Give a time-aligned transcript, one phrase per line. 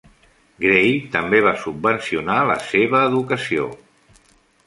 [0.63, 3.67] Gray també va subvencionar la seva educació.